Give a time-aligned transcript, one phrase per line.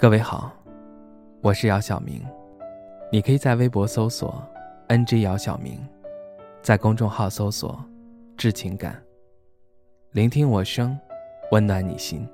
[0.00, 0.52] 各位好，
[1.40, 2.24] 我是姚晓明，
[3.10, 4.40] 你可以在微博搜索
[4.86, 5.76] “ng 姚晓明”，
[6.62, 7.84] 在公众号搜索
[8.38, 9.02] “致情感”，
[10.14, 10.96] 聆听我声，
[11.50, 12.24] 温暖你心。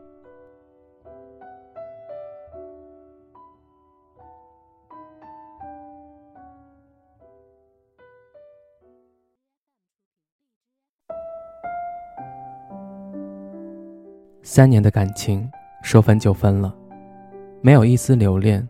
[14.42, 15.50] 三年的感情，
[15.82, 16.83] 说分就分了。
[17.64, 18.68] 没有一丝留恋，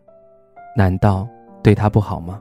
[0.76, 1.26] 难道
[1.64, 2.40] 对他不好吗？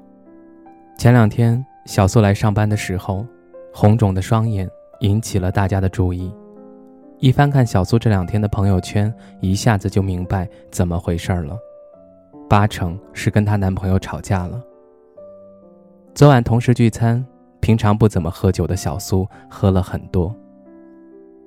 [1.00, 3.26] 前两天小苏来上班的时候，
[3.74, 6.32] 红肿的双眼引起了大家的注意。
[7.18, 11.58] 一翻看小苏这两天的朋友圈，一下子就明白怎么回事了，
[12.48, 14.64] 八成是跟她男朋友吵架了。
[16.14, 17.26] 昨晚同事聚餐，
[17.62, 20.32] 平常不怎么喝酒的小苏喝了很多，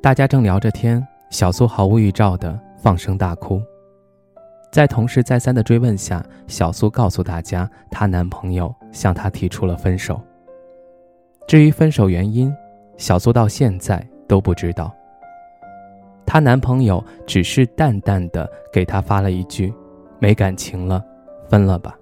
[0.02, 1.00] 大家正聊着天，
[1.30, 3.62] 小苏毫无预兆的放声大哭。
[4.76, 10.20] 在同事再三的追问下，小苏告诉大家，她男朋友向她提出了分手。
[11.48, 12.54] 至于分手原因，
[12.98, 14.94] 小苏到现在都不知道。
[16.26, 19.72] 她男朋友只是淡淡的给她发了一句
[20.20, 21.02] ：“没感情了，
[21.48, 21.96] 分了吧。”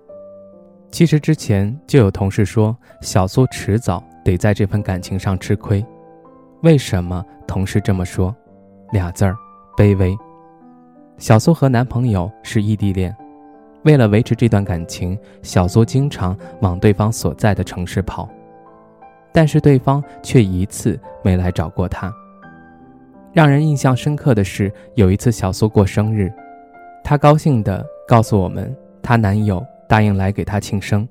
[0.90, 5.86] 其实之前就有同事说，小苏迟早得在这份感情上吃亏。
[6.62, 8.34] 为什么同事这么说？
[8.90, 9.36] 俩字儿：
[9.76, 10.18] 卑微。
[11.16, 13.14] 小苏和男朋友是异地恋，
[13.84, 18.28] 为了维持这段感情，小苏经常往对方所在的城市跑，
[19.32, 22.12] 但是对方却一次没来找过她。
[23.32, 26.32] 让人印象深刻的是，有一次小苏过生日，
[27.04, 31.08] 她高兴地告诉我们，她男友答应来给她庆生，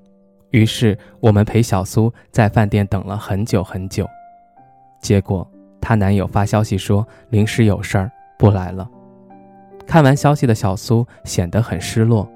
[0.52, 4.06] 于是我们陪小苏在饭店等了很久很久，
[5.00, 8.88] 结果她男友发消息说临时有事儿不来了。
[9.86, 12.28] 看完消息的小苏显得很失落，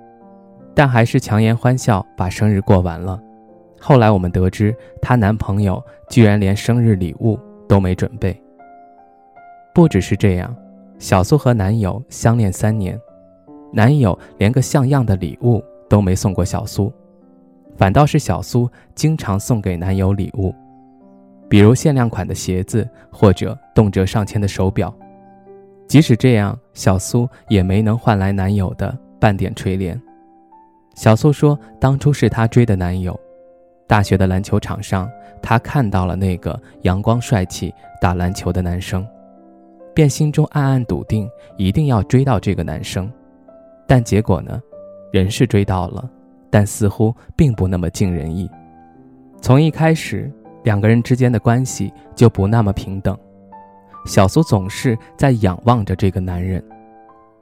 [0.76, 3.20] 但还是强颜欢笑把生日过完了。
[3.80, 8.40] 后来我们得知，她男朋友居然连生日礼物都没准备。
[9.74, 10.56] 不只是这样，
[11.00, 13.00] 小苏和男友相恋三年，
[13.72, 16.92] 男友连个像样的礼物都没送过小苏，
[17.76, 20.54] 反倒是小苏经常送给男友礼物，
[21.48, 24.94] 比如限量款的鞋子或者动辄上千的手表。
[25.88, 30.00] 即使这样，小苏也没能换来男友的半点垂怜。
[30.94, 33.20] 小苏说：“当初是她追的男友，
[33.88, 35.10] 大学的篮球场上，
[35.42, 39.04] 她看到了那个阳光帅气打篮球的男生，
[39.96, 41.28] 便心中暗暗笃定
[41.58, 43.12] 一定要追到这个男生。
[43.88, 44.62] 但结果呢？
[45.12, 46.08] 人是追到了，
[46.52, 48.48] 但似乎并不那么尽人意。
[49.42, 50.32] 从一开始，
[50.64, 53.18] 两个人之间的关系就不那么平等。”
[54.08, 56.64] 小苏总是在仰望着这个男人，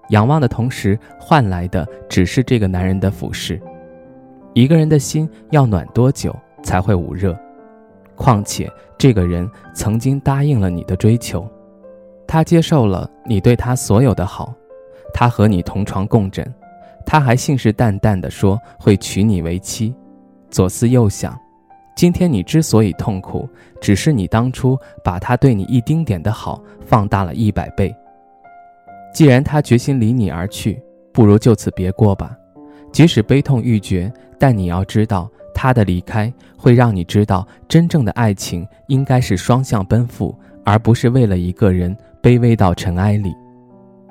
[0.09, 3.62] 仰望的同时换来的只是这个男人的俯视。
[4.53, 7.38] 一个人的心要暖多久才会捂热？
[8.16, 11.48] 况且这个人曾经答应了你的追求，
[12.25, 14.54] 他接受了你对他所有的好，
[15.14, 16.52] 他和你同床共枕，
[17.06, 19.94] 他还信誓旦旦地说会娶你为妻。
[20.50, 21.38] 左思右想。
[21.95, 23.47] 今天你之所以痛苦，
[23.79, 27.95] 只是你当初把他对你一丁点的好放大了一百倍。
[29.13, 30.78] 既然他决心离你而去，
[31.13, 32.38] 不如就此别过吧。
[32.91, 43.33] 即使悲痛欲绝，但你要知道，他的离开会让你知道，真正的爱情应该是双向奔赴，而不是为了一个人卑微到尘埃里。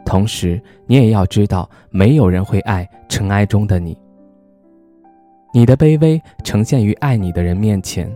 [0.06, 3.94] 同时，你也要知道，没有人会爱尘埃中的你。
[5.56, 8.12] 你的卑微呈现于爱你的人面前，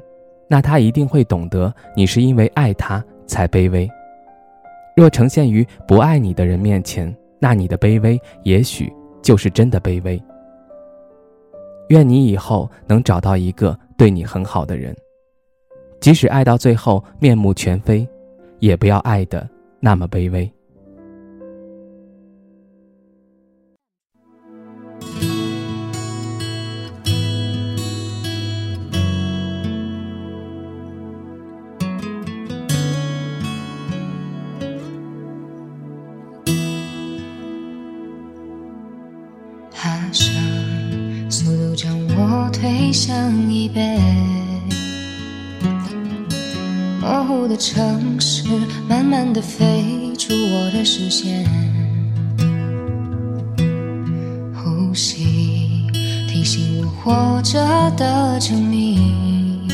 [0.49, 3.89] 那他一定会懂得你是因为爱他才卑微；
[4.97, 10.21] 若呈现于不爱你的人面前，那你的卑微也许就是真的卑微。
[11.91, 14.93] 愿你以后能找到一个对你很好的人，
[16.01, 18.05] 即使爱到最后面目全非，
[18.59, 19.49] 也不要爱的
[19.79, 20.51] 那么卑微。
[42.89, 44.01] 推向椅背，
[47.03, 48.45] 模糊的城市
[48.89, 51.45] 慢慢的飞出我的视线，
[54.55, 55.87] 呼吸
[56.31, 57.61] 提醒我活着
[57.95, 59.69] 的证明，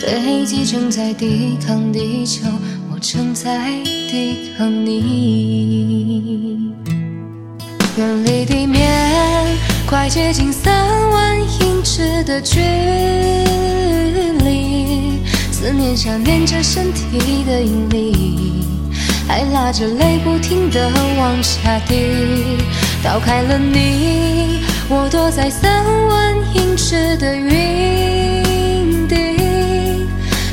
[0.00, 2.46] 飞机正在抵抗地球，
[2.88, 6.70] 我正在抵抗你。
[7.98, 10.72] 远离地面，快接近三
[12.24, 12.60] 的距
[14.44, 15.22] 离。
[15.50, 18.64] 思念想念着身体的引力，
[19.28, 22.58] 还拉着泪不停的往下滴。
[23.02, 29.16] 逃开了你，我躲在三万英尺的云底。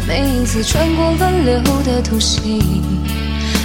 [0.08, 2.82] 每一次穿过乱流的突袭。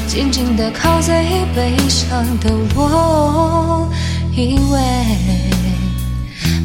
[0.07, 3.89] 静静地靠在椅背上的我，
[4.33, 4.79] 以为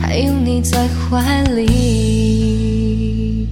[0.09, 3.47] 还有你在怀里。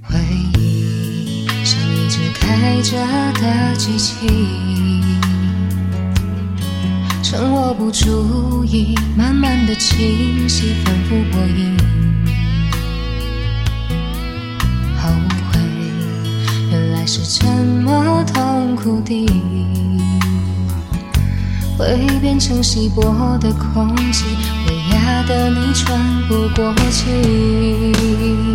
[0.00, 0.18] 回
[0.58, 2.96] 忆像一直开着
[3.38, 4.26] 的机器，
[7.22, 11.76] 趁我不注意，慢慢的清晰，反复播音。
[17.06, 19.26] 是沉默痛苦的，
[21.76, 24.26] 会变成稀薄的空气，
[25.20, 28.49] 怕得你喘不过气。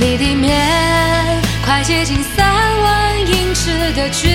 [0.00, 0.56] 离地面
[1.64, 2.46] 快接近三
[2.82, 4.28] 万英尺的距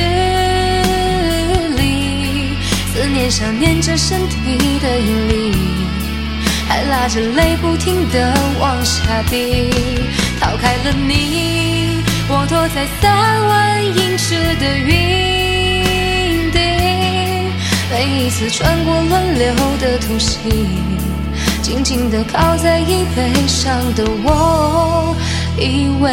[1.77, 2.57] 离，
[2.93, 4.35] 思念想念着身体
[4.81, 5.55] 的引力，
[6.67, 9.71] 还拉着泪不停的往下滴。
[10.39, 16.59] 逃开了你，我躲在三万英尺的云底，
[17.89, 20.39] 每一次穿过乱流的突袭，
[21.61, 25.15] 静静地靠在椅背上的我。
[25.57, 26.11] 以为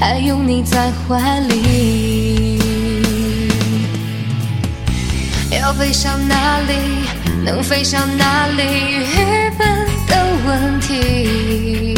[0.00, 2.58] 还有你在怀里，
[5.50, 6.72] 要飞向哪里，
[7.44, 9.68] 能飞向哪里，愚笨
[10.06, 10.16] 的
[10.46, 11.94] 问题。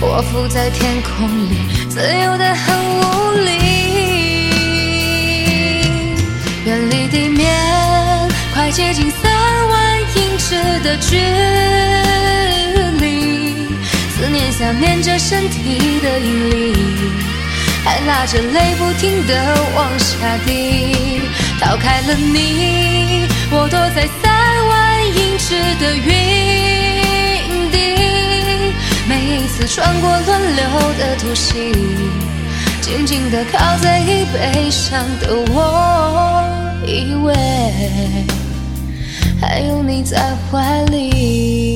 [0.00, 1.56] 我浮在天空里，
[1.88, 3.50] 自由的很无力，
[6.64, 7.54] 远离地面，
[8.54, 9.32] 快接近三
[9.68, 11.83] 万英尺的距离。
[14.56, 16.72] 想念着身体的引力，
[17.84, 19.34] 还拉着泪不停的
[19.74, 21.22] 往下滴。
[21.60, 24.32] 逃开了你，我躲在三
[24.68, 26.08] 万英尺的云
[27.72, 27.76] 底。
[29.08, 30.64] 每一次穿过乱流
[30.98, 31.72] 的突袭，
[32.80, 36.44] 静静地靠在椅背上的我，
[36.86, 37.34] 以为
[39.40, 41.73] 还有你在怀里。